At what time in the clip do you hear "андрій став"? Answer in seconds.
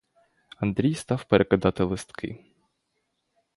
0.57-1.23